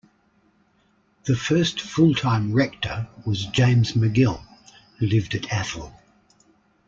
[1.25, 4.43] The first full-time rector was James Magill,
[4.97, 5.93] who lived at Athol.